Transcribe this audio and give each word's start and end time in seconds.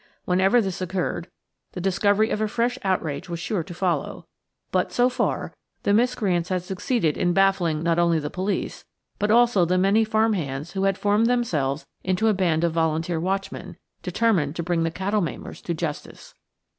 Whenever 0.25 0.59
this 0.59 0.81
occurred 0.81 1.29
the 1.73 1.79
discovery 1.79 2.31
of 2.31 2.41
a 2.41 2.47
fresh 2.47 2.79
outrage 2.83 3.29
was 3.29 3.39
sure 3.39 3.61
to 3.61 3.71
follow, 3.71 4.25
but, 4.71 4.91
so 4.91 5.09
far, 5.09 5.53
the 5.83 5.93
miscreants 5.93 6.49
had 6.49 6.63
succeeded 6.63 7.15
in 7.15 7.33
baffling 7.33 7.83
not 7.83 7.99
only 7.99 8.17
the 8.17 8.31
police, 8.31 8.83
but 9.19 9.29
also 9.29 9.63
the 9.63 9.77
many 9.77 10.03
farm 10.03 10.33
hands 10.33 10.71
who 10.71 10.85
had 10.85 10.97
formed 10.97 11.27
themselves 11.27 11.85
into 12.03 12.27
a 12.29 12.33
band 12.33 12.63
of 12.63 12.73
volunteer 12.73 13.19
watchmen, 13.19 13.77
determined 14.01 14.55
to 14.55 14.63
bring 14.63 14.81
the 14.81 14.89
cattle 14.89 15.21
maimers 15.21 15.61
to 15.61 15.71
justice. 15.71 16.33